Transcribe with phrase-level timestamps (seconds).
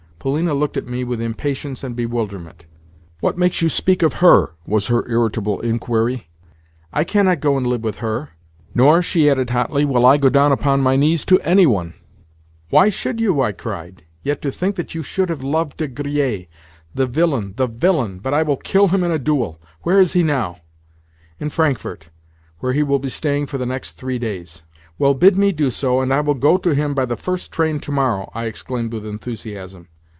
[0.23, 2.67] Polina looked at me with impatience and bewilderment.
[3.21, 6.29] "What makes you speak of her?" was her irritable inquiry.
[6.93, 8.29] "I cannot go and live with her.
[8.75, 11.95] Nor," she added hotly, "will I go down upon my knees to any one."
[12.69, 14.03] "Why should you?" I cried.
[14.21, 16.45] "Yet to think that you should have loved De Griers!
[16.93, 18.19] The villain, the villain!
[18.19, 19.59] But I will kill him in a duel.
[19.81, 20.57] Where is he now?"
[21.39, 22.11] "In Frankfort,
[22.59, 24.61] where he will be staying for the next three days."
[24.99, 27.79] "Well, bid me do so, and I will go to him by the first train
[27.79, 29.87] tomorrow," I exclaimed with enthusiasm.